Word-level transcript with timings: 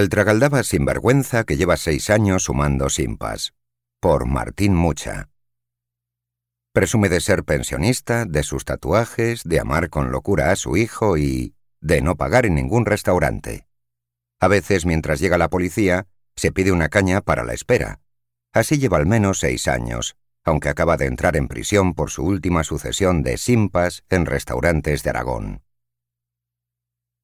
El 0.00 0.08
tragaldaba 0.08 0.62
sinvergüenza 0.62 1.44
que 1.44 1.58
lleva 1.58 1.76
seis 1.76 2.08
años 2.08 2.44
sumando 2.44 2.88
simpas. 2.88 3.52
Por 4.00 4.24
Martín 4.24 4.74
Mucha. 4.74 5.28
Presume 6.72 7.10
de 7.10 7.20
ser 7.20 7.44
pensionista, 7.44 8.24
de 8.24 8.42
sus 8.42 8.64
tatuajes, 8.64 9.42
de 9.44 9.60
amar 9.60 9.90
con 9.90 10.10
locura 10.10 10.52
a 10.52 10.56
su 10.56 10.78
hijo 10.78 11.18
y 11.18 11.54
de 11.82 12.00
no 12.00 12.16
pagar 12.16 12.46
en 12.46 12.54
ningún 12.54 12.86
restaurante. 12.86 13.66
A 14.40 14.48
veces, 14.48 14.86
mientras 14.86 15.20
llega 15.20 15.36
la 15.36 15.50
policía, 15.50 16.06
se 16.34 16.50
pide 16.50 16.72
una 16.72 16.88
caña 16.88 17.20
para 17.20 17.44
la 17.44 17.52
espera. 17.52 18.00
Así 18.54 18.78
lleva 18.78 18.96
al 18.96 19.04
menos 19.04 19.40
seis 19.40 19.68
años, 19.68 20.16
aunque 20.44 20.70
acaba 20.70 20.96
de 20.96 21.08
entrar 21.08 21.36
en 21.36 21.46
prisión 21.46 21.92
por 21.92 22.08
su 22.08 22.24
última 22.24 22.64
sucesión 22.64 23.22
de 23.22 23.36
simpas 23.36 24.02
en 24.08 24.24
restaurantes 24.24 25.02
de 25.02 25.10
Aragón. 25.10 25.62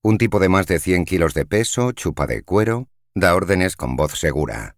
Un 0.09 0.19
tipo 0.19 0.39
de 0.39 0.49
más 0.49 0.69
de 0.69 0.79
100 0.79 1.05
kilos 1.05 1.35
de 1.35 1.47
peso, 1.47 1.91
chupa 1.91 2.29
de 2.29 2.45
cuero, 2.45 2.89
da 3.17 3.35
órdenes 3.35 3.75
con 3.75 3.97
voz 3.97 4.17
segura. 4.17 4.77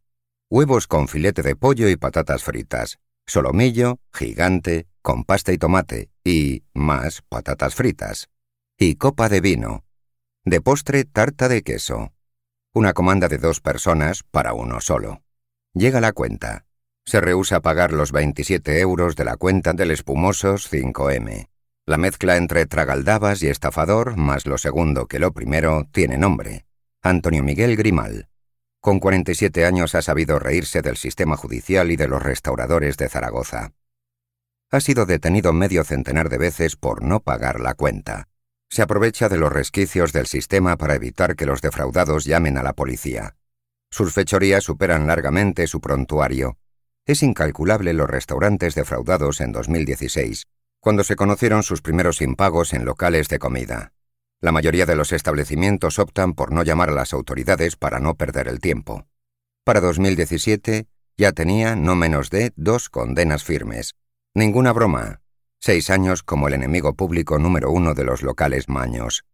Huevos 0.49 0.87
con 0.87 1.07
filete 1.07 1.43
de 1.43 1.55
pollo 1.55 1.91
y 1.91 1.97
patatas 1.97 2.43
fritas, 2.43 2.99
solomillo, 3.27 4.01
gigante, 4.11 4.87
con 5.03 5.25
pasta 5.25 5.53
y 5.53 5.59
tomate, 5.59 6.09
y 6.25 6.65
más 6.73 7.21
patatas 7.29 7.75
fritas. 7.75 8.31
Y 8.79 8.95
copa 8.95 9.29
de 9.29 9.43
vino. 9.43 9.85
De 10.47 10.63
postre, 10.63 11.05
tarta 11.05 11.49
de 11.49 11.63
queso. 11.63 12.15
Una 12.73 12.95
comanda 12.95 13.29
de 13.29 13.37
dos 13.37 13.61
personas 13.61 14.23
para 14.31 14.55
uno 14.55 14.81
solo. 14.81 15.21
Llega 15.75 16.01
la 16.01 16.13
cuenta. 16.13 16.65
Se 17.05 17.21
rehúsa 17.21 17.57
a 17.57 17.61
pagar 17.61 17.93
los 17.93 18.13
27 18.13 18.81
euros 18.81 19.15
de 19.15 19.27
la 19.27 19.37
cuenta 19.37 19.75
del 19.75 19.91
espumosos 19.91 20.73
5M. 20.73 21.48
La 21.89 21.97
mezcla 21.97 22.37
entre 22.37 22.67
tragaldabas 22.67 23.43
y 23.43 23.49
estafador, 23.49 24.19
más 24.19 24.45
lo 24.45 24.59
segundo 24.59 25.07
que 25.07 25.19
lo 25.19 25.33
primero, 25.33 25.89
tiene 25.91 26.19
nombre. 26.19 26.67
Antonio 27.01 27.43
Miguel 27.43 27.79
Grimal. 27.79 28.29
Con 28.79 29.01
47 29.01 29.65
años 29.65 29.95
ha 29.95 30.03
sabido 30.03 30.39
reírse 30.39 30.83
del 30.83 30.99
sistema 30.99 31.39
judicial 31.39 31.91
y 31.91 31.97
de 31.97 32.07
los 32.07 32.23
restauradores 32.23 32.99
de 32.99 33.09
Zaragoza. 33.09 33.73
Ha 34.71 34.81
sido 34.81 35.07
detenido 35.07 35.55
medio 35.55 35.83
centenar 35.83 36.29
de 36.29 36.37
veces 36.37 36.77
por 36.77 37.03
no 37.03 37.21
pagar 37.21 37.59
la 37.59 37.73
cuenta. 37.73 38.29
Se 38.69 38.83
aprovecha 38.83 39.31
de 39.31 39.39
los 39.39 39.51
resquicios 39.51 40.13
del 40.13 40.27
sistema 40.27 40.77
para 40.77 40.95
evitar 40.95 41.37
que 41.37 41.47
los 41.47 41.63
defraudados 41.63 42.27
llamen 42.27 42.59
a 42.59 42.63
la 42.63 42.75
policía. 42.75 43.35
Sus 43.91 44.13
fechorías 44.13 44.63
superan 44.63 45.07
largamente 45.07 45.67
su 45.67 45.81
prontuario. 45.81 46.59
Es 47.07 47.23
incalculable 47.23 47.95
los 47.95 48.11
restaurantes 48.11 48.75
defraudados 48.75 49.41
en 49.41 49.53
2016, 49.53 50.49
cuando 50.81 51.05
se 51.05 51.17
conocieron 51.17 51.63
sus 51.63 51.83
primeros 51.83 52.21
impagos 52.23 52.73
en 52.73 52.85
locales 52.85 53.29
de 53.29 53.39
comida. 53.39 53.93
La 54.41 54.53
mayoría 54.53 54.87
de 54.87 54.95
los 54.95 55.13
establecimientos 55.13 55.99
optan 55.99 56.35
por 56.35 56.53
no 56.53 56.63
llamar 56.63 56.91
a 56.91 56.95
las 56.95 57.13
autoridades 57.13 57.77
para 57.77 57.99
no 57.99 58.15
perder 58.15 58.47
el 58.47 58.61
tiempo. 58.61 59.07
Para 59.65 59.81
2017 59.81 60.87
ya 61.17 61.33
tenía 61.33 61.75
no 61.75 61.97
menos 61.97 62.31
de 62.31 62.53
dos 62.55 62.89
condenas 62.89 63.43
firmes. 63.43 63.97
Ninguna 64.35 64.73
broma. 64.73 65.21
Seis 65.61 65.91
años 65.91 66.23
como 66.23 66.47
el 66.47 66.55
enemigo 66.55 66.95
público 66.95 67.41
número 67.41 67.73
uno 67.73 67.95
de 67.95 68.05
los 68.05 68.23
locales 68.23 68.69
maños. 68.69 69.25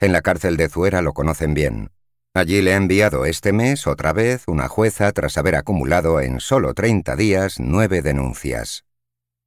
En 0.00 0.12
la 0.12 0.22
cárcel 0.22 0.56
de 0.56 0.70
Zuera 0.70 1.02
lo 1.02 1.12
conocen 1.12 1.52
bien. 1.52 1.90
Allí 2.32 2.62
le 2.62 2.72
ha 2.72 2.76
enviado 2.76 3.26
este 3.26 3.52
mes 3.52 3.86
otra 3.86 4.14
vez 4.14 4.44
una 4.48 4.68
jueza 4.68 5.12
tras 5.12 5.36
haber 5.36 5.56
acumulado 5.56 6.20
en 6.20 6.40
solo 6.40 6.72
30 6.72 7.14
días 7.16 7.60
nueve 7.60 8.00
denuncias 8.00 8.84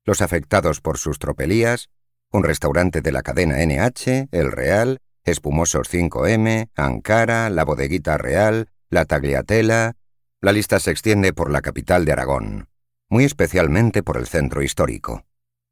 los 0.07 0.21
afectados 0.21 0.79
por 0.79 0.97
sus 0.97 1.19
tropelías, 1.19 1.89
un 2.31 2.45
restaurante 2.45 3.01
de 3.01 3.11
la 3.11 3.23
cadena 3.23 3.57
NH, 3.57 4.29
El 4.31 4.53
Real, 4.53 5.01
Espumosos 5.25 5.93
5M, 5.93 6.69
Ankara, 6.75 7.49
La 7.49 7.65
Bodeguita 7.65 8.17
Real, 8.17 8.69
La 8.89 9.03
Tagliatela. 9.03 9.97
La 10.39 10.53
lista 10.53 10.79
se 10.79 10.91
extiende 10.91 11.33
por 11.33 11.51
la 11.51 11.61
capital 11.61 12.05
de 12.05 12.13
Aragón, 12.13 12.69
muy 13.09 13.25
especialmente 13.25 14.01
por 14.01 14.15
el 14.17 14.27
centro 14.27 14.63
histórico. 14.63 15.25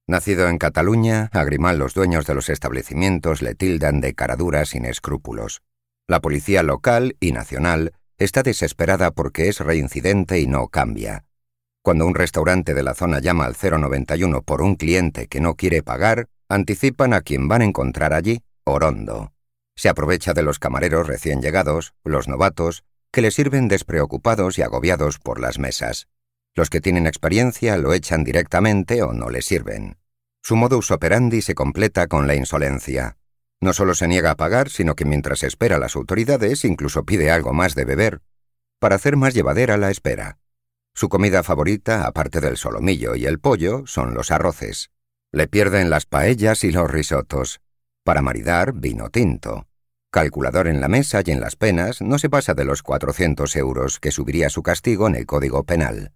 Nacido 0.05 0.49
en 0.49 0.57
Cataluña, 0.57 1.29
a 1.31 1.45
Grimal 1.45 1.79
los 1.79 1.93
dueños 1.93 2.25
de 2.25 2.35
los 2.35 2.49
establecimientos 2.49 3.41
le 3.41 3.55
tildan 3.55 4.01
de 4.01 4.15
caradura 4.15 4.65
sin 4.65 4.83
escrúpulos. 4.83 5.61
La 6.07 6.19
policía 6.19 6.61
local 6.61 7.15
y 7.21 7.31
nacional 7.31 7.93
está 8.17 8.43
desesperada 8.43 9.11
porque 9.11 9.47
es 9.47 9.61
reincidente 9.61 10.41
y 10.41 10.47
no 10.47 10.67
cambia. 10.67 11.23
Cuando 11.85 12.07
un 12.07 12.15
restaurante 12.15 12.73
de 12.73 12.81
la 12.81 12.95
zona 12.95 13.19
llama 13.19 13.45
al 13.45 13.55
091 13.61 14.41
por 14.41 14.63
un 14.63 14.75
cliente 14.75 15.27
que 15.27 15.39
no 15.39 15.53
quiere 15.53 15.83
pagar, 15.83 16.29
anticipan 16.49 17.13
a 17.13 17.21
quien 17.21 17.47
van 17.47 17.61
a 17.61 17.65
encontrar 17.65 18.11
allí, 18.11 18.41
Orondo. 18.63 19.33
Se 19.75 19.87
aprovecha 19.87 20.33
de 20.33 20.41
los 20.41 20.57
camareros 20.57 21.05
recién 21.05 21.43
llegados, 21.43 21.93
los 22.03 22.27
novatos, 22.27 22.85
que 23.11 23.21
le 23.21 23.29
sirven 23.29 23.67
despreocupados 23.67 24.57
y 24.57 24.63
agobiados 24.63 25.19
por 25.19 25.39
las 25.39 25.59
mesas. 25.59 26.07
Los 26.55 26.71
que 26.71 26.81
tienen 26.81 27.05
experiencia 27.05 27.77
lo 27.77 27.93
echan 27.93 28.23
directamente 28.23 29.03
o 29.03 29.13
no 29.13 29.29
le 29.29 29.43
sirven. 29.43 29.97
Su 30.41 30.55
modus 30.55 30.89
operandi 30.89 31.43
se 31.43 31.53
completa 31.53 32.07
con 32.07 32.25
la 32.25 32.33
insolencia. 32.33 33.17
No 33.61 33.73
solo 33.73 33.93
se 33.93 34.07
niega 34.07 34.31
a 34.31 34.37
pagar, 34.37 34.71
sino 34.71 34.95
que 34.95 35.05
mientras 35.05 35.43
espera 35.43 35.75
a 35.75 35.79
las 35.79 35.95
autoridades 35.95 36.65
incluso 36.65 37.03
pide 37.03 37.29
algo 37.29 37.53
más 37.53 37.75
de 37.75 37.85
beber, 37.85 38.21
para 38.79 38.95
hacer 38.95 39.17
más 39.17 39.35
llevadera 39.35 39.77
la 39.77 39.91
espera. 39.91 40.39
Su 40.97 41.09
comida 41.09 41.43
favorita, 41.43 42.07
aparte 42.07 42.39
del 42.39 42.55
solomillo 42.55 43.15
y 43.15 43.25
el 43.25 43.39
pollo, 43.39 43.83
son 43.85 44.13
los 44.13 44.31
arroces. 44.31 44.91
Le 45.33 45.49
pierden 45.49 45.89
las 45.89 46.05
paellas 46.05 46.63
y 46.63 46.71
los 46.71 46.89
risotos. 46.89 47.59
Para 48.05 48.21
maridar, 48.21 48.71
vino 48.71 49.09
tinto. 49.09 49.67
Calculador 50.09 50.67
en 50.67 50.79
la 50.79 50.87
mesa 50.87 51.21
y 51.25 51.31
en 51.31 51.41
las 51.41 51.57
penas, 51.57 52.01
no 52.01 52.17
se 52.17 52.29
pasa 52.29 52.53
de 52.53 52.63
los 52.63 52.81
400 52.81 53.53
euros 53.57 53.99
que 53.99 54.11
subiría 54.11 54.49
su 54.49 54.63
castigo 54.63 55.09
en 55.09 55.15
el 55.15 55.25
Código 55.25 55.65
Penal. 55.65 56.13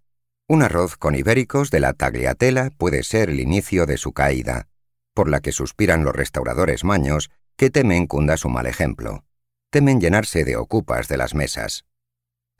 Un 0.48 0.64
arroz 0.64 0.96
con 0.96 1.14
ibéricos 1.14 1.72
de 1.72 1.82
la 1.82 1.92
tagliatela 1.92 2.70
puede 2.78 3.04
ser 3.04 3.30
el 3.30 3.42
inicio 3.42 3.86
de 3.86 3.98
su 3.98 4.14
caída, 4.14 4.70
por 5.14 5.28
la 5.28 5.42
que 5.42 5.52
suspiran 5.52 6.06
los 6.06 6.16
restauradores 6.16 6.86
maños 6.86 7.30
que 7.58 7.70
temen 7.70 8.08
cunda 8.08 8.38
su 8.38 8.48
mal 8.48 8.66
ejemplo. 8.66 9.26
Temen 9.72 10.00
llenarse 10.00 10.46
de 10.46 10.56
ocupas 10.56 11.10
de 11.10 11.18
las 11.18 11.36
mesas. 11.36 11.84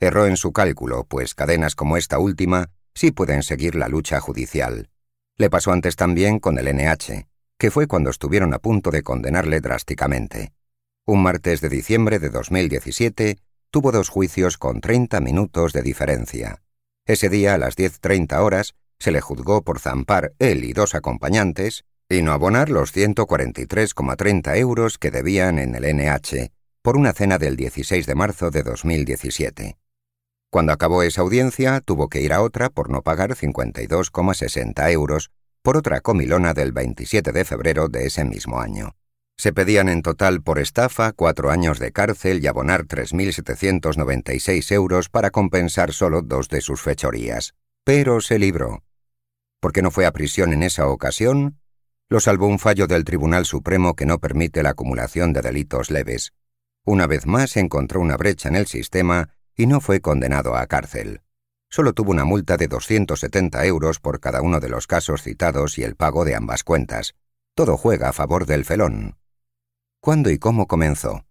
Erró 0.00 0.26
en 0.26 0.38
su 0.38 0.52
cálculo, 0.52 1.04
pues 1.04 1.34
cadenas 1.34 1.74
como 1.74 1.98
esta 1.98 2.18
última 2.18 2.70
sí 2.94 3.10
pueden 3.10 3.42
seguir 3.42 3.74
la 3.74 3.86
lucha 3.88 4.18
judicial. 4.18 4.88
Le 5.36 5.50
pasó 5.50 5.72
antes 5.72 5.94
también 5.94 6.38
con 6.38 6.58
el 6.58 6.74
NH, 6.74 7.26
que 7.58 7.70
fue 7.70 7.86
cuando 7.86 8.08
estuvieron 8.08 8.54
a 8.54 8.58
punto 8.60 8.90
de 8.90 9.02
condenarle 9.02 9.60
drásticamente. 9.60 10.54
Un 11.06 11.22
martes 11.22 11.60
de 11.60 11.68
diciembre 11.68 12.18
de 12.18 12.30
2017 12.30 13.36
tuvo 13.70 13.92
dos 13.92 14.08
juicios 14.08 14.56
con 14.56 14.80
30 14.80 15.20
minutos 15.20 15.74
de 15.74 15.82
diferencia. 15.82 16.62
Ese 17.06 17.28
día, 17.28 17.54
a 17.54 17.58
las 17.58 17.76
10.30 17.76 18.38
horas, 18.40 18.74
se 18.98 19.10
le 19.10 19.20
juzgó 19.20 19.62
por 19.62 19.80
zampar 19.80 20.32
él 20.38 20.64
y 20.64 20.72
dos 20.72 20.94
acompañantes 20.94 21.84
y 22.08 22.22
no 22.22 22.32
abonar 22.32 22.70
los 22.70 22.96
143,30 22.96 24.56
euros 24.56 24.96
que 24.96 25.10
debían 25.10 25.58
en 25.58 25.74
el 25.74 25.84
NH 25.94 26.52
por 26.82 26.96
una 26.96 27.12
cena 27.12 27.36
del 27.36 27.56
16 27.56 28.06
de 28.06 28.14
marzo 28.14 28.50
de 28.50 28.62
2017. 28.62 29.76
Cuando 30.50 30.72
acabó 30.72 31.04
esa 31.04 31.20
audiencia, 31.20 31.80
tuvo 31.80 32.08
que 32.08 32.20
ir 32.20 32.32
a 32.32 32.42
otra 32.42 32.70
por 32.70 32.90
no 32.90 33.02
pagar 33.02 33.36
52,60 33.36 34.90
euros 34.90 35.30
por 35.62 35.76
otra 35.76 36.00
comilona 36.00 36.54
del 36.54 36.72
27 36.72 37.30
de 37.30 37.44
febrero 37.44 37.88
de 37.88 38.06
ese 38.06 38.24
mismo 38.24 38.60
año. 38.60 38.96
Se 39.36 39.52
pedían 39.52 39.88
en 39.88 40.02
total 40.02 40.42
por 40.42 40.58
estafa 40.58 41.12
cuatro 41.12 41.50
años 41.50 41.78
de 41.78 41.92
cárcel 41.92 42.42
y 42.42 42.48
abonar 42.48 42.86
3.796 42.86 44.72
euros 44.72 45.08
para 45.08 45.30
compensar 45.30 45.92
solo 45.92 46.20
dos 46.22 46.48
de 46.48 46.60
sus 46.60 46.82
fechorías. 46.82 47.54
Pero 47.84 48.20
se 48.20 48.38
libró. 48.38 48.82
¿Por 49.60 49.72
qué 49.72 49.82
no 49.82 49.90
fue 49.90 50.04
a 50.04 50.12
prisión 50.12 50.52
en 50.52 50.62
esa 50.62 50.88
ocasión? 50.88 51.58
Lo 52.08 52.18
salvó 52.18 52.48
un 52.48 52.58
fallo 52.58 52.88
del 52.88 53.04
Tribunal 53.04 53.46
Supremo 53.46 53.94
que 53.94 54.04
no 54.04 54.18
permite 54.18 54.62
la 54.64 54.70
acumulación 54.70 55.32
de 55.32 55.42
delitos 55.42 55.90
leves. 55.90 56.32
Una 56.84 57.06
vez 57.06 57.24
más 57.24 57.56
encontró 57.56 58.00
una 58.00 58.16
brecha 58.16 58.48
en 58.48 58.56
el 58.56 58.66
sistema 58.66 59.28
y 59.56 59.66
no 59.66 59.80
fue 59.80 60.00
condenado 60.00 60.56
a 60.56 60.66
cárcel. 60.66 61.22
Solo 61.68 61.92
tuvo 61.92 62.10
una 62.10 62.24
multa 62.24 62.56
de 62.56 62.66
270 62.66 63.64
euros 63.66 64.00
por 64.00 64.18
cada 64.18 64.42
uno 64.42 64.58
de 64.58 64.68
los 64.68 64.86
casos 64.86 65.22
citados 65.22 65.78
y 65.78 65.84
el 65.84 65.94
pago 65.94 66.24
de 66.24 66.34
ambas 66.34 66.64
cuentas. 66.64 67.14
Todo 67.54 67.76
juega 67.76 68.08
a 68.08 68.12
favor 68.12 68.46
del 68.46 68.64
felón. 68.64 69.16
¿Cuándo 70.00 70.30
y 70.30 70.38
cómo 70.38 70.66
comenzó? 70.66 71.24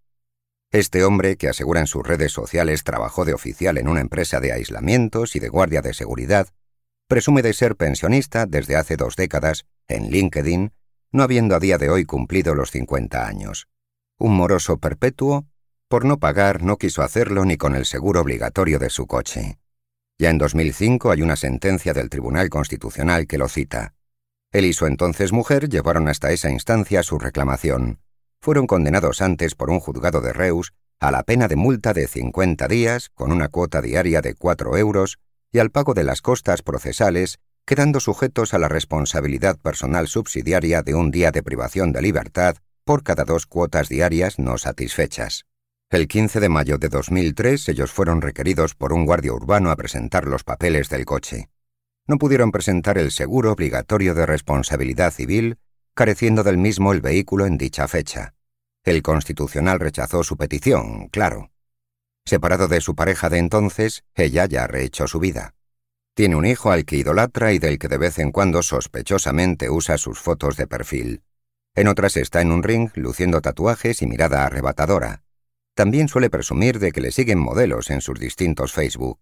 Este 0.71 1.03
hombre, 1.03 1.35
que 1.35 1.49
asegura 1.49 1.79
en 1.79 1.87
sus 1.87 2.05
redes 2.05 2.31
sociales 2.31 2.83
trabajó 2.83 3.25
de 3.25 3.33
oficial 3.33 3.77
en 3.79 3.87
una 3.87 4.01
empresa 4.01 4.39
de 4.39 4.53
aislamientos 4.53 5.35
y 5.35 5.39
de 5.39 5.49
guardia 5.49 5.81
de 5.81 5.93
seguridad, 5.93 6.47
presume 7.07 7.41
de 7.41 7.53
ser 7.53 7.75
pensionista 7.75 8.45
desde 8.45 8.75
hace 8.75 8.95
dos 8.95 9.15
décadas 9.15 9.65
en 9.87 10.11
LinkedIn, 10.11 10.71
no 11.11 11.23
habiendo 11.23 11.55
a 11.55 11.59
día 11.59 11.79
de 11.79 11.89
hoy 11.89 12.05
cumplido 12.05 12.53
los 12.53 12.69
50 12.69 13.27
años. 13.27 13.67
Un 14.19 14.35
moroso 14.37 14.77
perpetuo 14.77 15.47
por 15.89 16.05
no 16.05 16.19
pagar 16.19 16.61
no 16.61 16.77
quiso 16.77 17.01
hacerlo 17.01 17.45
ni 17.45 17.57
con 17.57 17.75
el 17.75 17.85
seguro 17.85 18.21
obligatorio 18.21 18.77
de 18.77 18.91
su 18.91 19.07
coche. 19.07 19.57
Ya 20.19 20.29
en 20.29 20.37
2005 20.37 21.09
hay 21.09 21.23
una 21.23 21.35
sentencia 21.35 21.93
del 21.93 22.09
Tribunal 22.09 22.49
Constitucional 22.49 23.25
que 23.25 23.39
lo 23.39 23.49
cita. 23.49 23.95
Él 24.51 24.65
y 24.65 24.73
su 24.73 24.85
entonces 24.85 25.31
mujer 25.31 25.67
llevaron 25.67 26.07
hasta 26.07 26.31
esa 26.31 26.51
instancia 26.51 27.01
su 27.01 27.17
reclamación. 27.17 28.01
Fueron 28.39 28.67
condenados 28.67 29.21
antes 29.23 29.55
por 29.55 29.71
un 29.71 29.79
juzgado 29.79 30.21
de 30.21 30.31
Reus 30.31 30.73
a 30.99 31.09
la 31.09 31.23
pena 31.23 31.47
de 31.47 31.55
multa 31.55 31.93
de 31.93 32.07
50 32.07 32.67
días, 32.67 33.09
con 33.09 33.31
una 33.31 33.47
cuota 33.47 33.81
diaria 33.81 34.21
de 34.21 34.35
4 34.35 34.77
euros, 34.77 35.17
y 35.51 35.57
al 35.57 35.71
pago 35.71 35.95
de 35.95 36.03
las 36.03 36.21
costas 36.21 36.61
procesales, 36.61 37.39
quedando 37.65 37.99
sujetos 37.99 38.53
a 38.53 38.59
la 38.59 38.67
responsabilidad 38.67 39.57
personal 39.57 40.07
subsidiaria 40.07 40.83
de 40.83 40.93
un 40.93 41.09
día 41.09 41.31
de 41.31 41.41
privación 41.41 41.93
de 41.93 42.03
libertad 42.03 42.57
por 42.83 43.01
cada 43.03 43.23
dos 43.23 43.47
cuotas 43.47 43.89
diarias 43.89 44.37
no 44.37 44.57
satisfechas. 44.59 45.45
El 45.91 46.07
15 46.07 46.39
de 46.39 46.49
mayo 46.49 46.77
de 46.77 46.87
2003 46.87 47.69
ellos 47.69 47.91
fueron 47.91 48.21
requeridos 48.21 48.75
por 48.75 48.93
un 48.93 49.07
guardia 49.07 49.33
urbano 49.33 49.71
a 49.71 49.75
presentar 49.75 50.27
los 50.27 50.43
papeles 50.43 50.87
del 50.87 51.03
coche. 51.03 51.49
No 52.05 52.19
pudieron 52.19 52.51
presentar 52.51 52.99
el 52.99 53.09
seguro 53.09 53.51
obligatorio 53.51 54.13
de 54.13 54.27
responsabilidad 54.27 55.11
civil, 55.11 55.57
careciendo 55.95 56.43
del 56.43 56.59
mismo 56.59 56.93
el 56.93 57.01
vehículo 57.01 57.47
en 57.47 57.57
dicha 57.57 57.87
fecha. 57.87 58.35
El 58.83 59.01
Constitucional 59.01 59.79
rechazó 59.79 60.23
su 60.23 60.37
petición, 60.37 61.07
claro. 61.07 61.49
Separado 62.23 62.67
de 62.67 62.81
su 62.81 62.93
pareja 62.93 63.29
de 63.29 63.39
entonces, 63.39 64.03
ella 64.13 64.45
ya 64.45 64.65
ha 64.65 65.07
su 65.07 65.19
vida. 65.19 65.55
Tiene 66.13 66.35
un 66.35 66.45
hijo 66.45 66.71
al 66.71 66.85
que 66.85 66.97
idolatra 66.97 67.51
y 67.51 67.57
del 67.57 67.79
que 67.79 67.87
de 67.87 67.97
vez 67.97 68.19
en 68.19 68.31
cuando 68.31 68.61
sospechosamente 68.61 69.71
usa 69.71 69.97
sus 69.97 70.19
fotos 70.19 70.55
de 70.55 70.67
perfil. 70.67 71.23
En 71.73 71.87
otras 71.87 72.15
está 72.15 72.41
en 72.41 72.51
un 72.51 72.61
ring 72.61 72.91
luciendo 72.93 73.41
tatuajes 73.41 74.03
y 74.03 74.05
mirada 74.05 74.45
arrebatadora. 74.45 75.23
También 75.79 76.09
suele 76.09 76.29
presumir 76.29 76.77
de 76.77 76.91
que 76.91 76.99
le 76.99 77.09
siguen 77.09 77.39
modelos 77.39 77.89
en 77.89 78.01
sus 78.01 78.19
distintos 78.19 78.73
Facebook. 78.73 79.17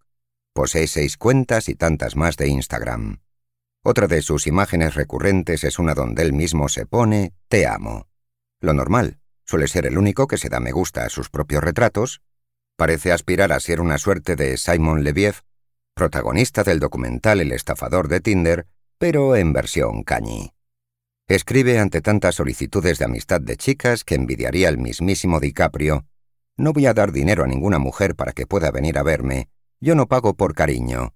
Posee 0.52 0.88
seis 0.88 1.16
cuentas 1.16 1.68
y 1.68 1.76
tantas 1.76 2.16
más 2.16 2.36
de 2.36 2.48
Instagram. 2.48 3.20
Otra 3.84 4.08
de 4.08 4.22
sus 4.22 4.48
imágenes 4.48 4.96
recurrentes 4.96 5.62
es 5.62 5.78
una 5.78 5.94
donde 5.94 6.24
él 6.24 6.32
mismo 6.32 6.68
se 6.68 6.84
pone 6.84 7.32
Te 7.46 7.68
amo. 7.68 8.08
Lo 8.60 8.72
normal, 8.72 9.20
suele 9.44 9.68
ser 9.68 9.86
el 9.86 9.98
único 9.98 10.26
que 10.26 10.36
se 10.36 10.48
da 10.48 10.58
me 10.58 10.72
gusta 10.72 11.04
a 11.04 11.10
sus 11.10 11.30
propios 11.30 11.62
retratos. 11.62 12.22
Parece 12.76 13.12
aspirar 13.12 13.52
a 13.52 13.60
ser 13.60 13.80
una 13.80 13.96
suerte 13.96 14.34
de 14.34 14.56
Simon 14.56 15.04
Leviev, 15.04 15.42
protagonista 15.94 16.64
del 16.64 16.80
documental 16.80 17.40
El 17.40 17.52
estafador 17.52 18.08
de 18.08 18.18
Tinder, 18.18 18.66
pero 18.98 19.36
en 19.36 19.52
versión 19.52 20.02
cañi. 20.02 20.50
Escribe 21.28 21.78
ante 21.78 22.00
tantas 22.00 22.34
solicitudes 22.34 22.98
de 22.98 23.04
amistad 23.04 23.40
de 23.40 23.56
chicas 23.56 24.02
que 24.02 24.16
envidiaría 24.16 24.68
el 24.68 24.78
mismísimo 24.78 25.38
DiCaprio. 25.38 26.04
No 26.58 26.72
voy 26.72 26.86
a 26.86 26.92
dar 26.92 27.12
dinero 27.12 27.44
a 27.44 27.46
ninguna 27.46 27.78
mujer 27.78 28.16
para 28.16 28.32
que 28.32 28.46
pueda 28.46 28.72
venir 28.72 28.98
a 28.98 29.04
verme. 29.04 29.48
Yo 29.80 29.94
no 29.94 30.08
pago 30.08 30.34
por 30.34 30.54
cariño. 30.54 31.14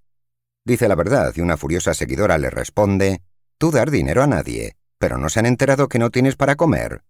Dice 0.64 0.86
la 0.86 0.94
verdad 0.94 1.32
y 1.34 1.40
una 1.40 1.56
furiosa 1.56 1.94
seguidora 1.94 2.38
le 2.38 2.48
responde, 2.48 3.22
Tú 3.58 3.72
dar 3.72 3.90
dinero 3.90 4.22
a 4.22 4.28
nadie, 4.28 4.76
pero 4.98 5.18
no 5.18 5.28
se 5.28 5.40
han 5.40 5.46
enterado 5.46 5.88
que 5.88 5.98
no 5.98 6.10
tienes 6.10 6.36
para 6.36 6.54
comer. 6.54 7.02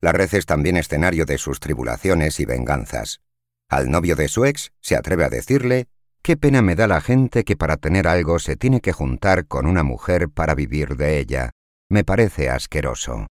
La 0.00 0.12
red 0.12 0.34
es 0.34 0.46
también 0.46 0.78
escenario 0.78 1.26
de 1.26 1.36
sus 1.36 1.60
tribulaciones 1.60 2.40
y 2.40 2.46
venganzas. 2.46 3.20
Al 3.68 3.90
novio 3.90 4.16
de 4.16 4.28
su 4.28 4.46
ex 4.46 4.72
se 4.80 4.96
atreve 4.96 5.24
a 5.24 5.28
decirle, 5.28 5.88
Qué 6.22 6.36
pena 6.36 6.62
me 6.62 6.76
da 6.76 6.86
la 6.86 7.00
gente 7.00 7.44
que 7.44 7.56
para 7.56 7.76
tener 7.76 8.08
algo 8.08 8.38
se 8.38 8.56
tiene 8.56 8.80
que 8.80 8.92
juntar 8.92 9.46
con 9.46 9.66
una 9.66 9.82
mujer 9.82 10.30
para 10.30 10.54
vivir 10.54 10.96
de 10.96 11.18
ella. 11.18 11.50
Me 11.90 12.04
parece 12.04 12.48
asqueroso. 12.48 13.26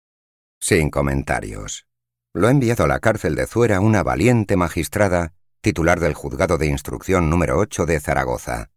Sin 0.61 0.91
comentarios. 0.91 1.87
Lo 2.37 2.49
ha 2.49 2.51
enviado 2.51 2.85
a 2.85 2.87
la 2.87 3.01
cárcel 3.01 3.35
de 3.35 3.47
Zuera 3.47 3.81
una 3.81 4.03
valiente 4.03 4.57
magistrada, 4.57 5.33
titular 5.63 6.01
del 6.01 6.13
juzgado 6.13 6.59
de 6.59 6.67
instrucción 6.67 7.31
número 7.31 7.57
8 7.57 7.87
de 7.87 7.99
Zaragoza. 7.99 8.69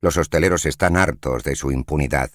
Los 0.00 0.16
hosteleros 0.16 0.66
están 0.66 0.96
hartos 0.96 1.44
de 1.44 1.54
su 1.54 1.70
impunidad. 1.70 2.32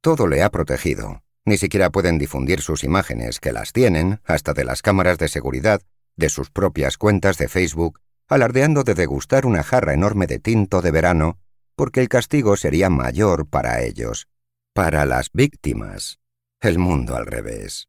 Todo 0.00 0.26
le 0.26 0.42
ha 0.42 0.48
protegido. 0.48 1.22
Ni 1.44 1.58
siquiera 1.58 1.90
pueden 1.90 2.16
difundir 2.16 2.62
sus 2.62 2.84
imágenes, 2.84 3.38
que 3.38 3.52
las 3.52 3.74
tienen, 3.74 4.22
hasta 4.24 4.54
de 4.54 4.64
las 4.64 4.80
cámaras 4.80 5.18
de 5.18 5.28
seguridad, 5.28 5.82
de 6.16 6.30
sus 6.30 6.48
propias 6.48 6.96
cuentas 6.96 7.36
de 7.36 7.48
Facebook, 7.48 8.00
alardeando 8.28 8.84
de 8.84 8.94
degustar 8.94 9.44
una 9.44 9.62
jarra 9.62 9.92
enorme 9.92 10.26
de 10.26 10.38
tinto 10.38 10.80
de 10.80 10.90
verano, 10.90 11.38
porque 11.76 12.00
el 12.00 12.08
castigo 12.08 12.56
sería 12.56 12.88
mayor 12.88 13.46
para 13.46 13.82
ellos. 13.82 14.26
Para 14.72 15.04
las 15.04 15.28
víctimas, 15.34 16.18
el 16.62 16.78
mundo 16.78 17.14
al 17.14 17.26
revés. 17.26 17.87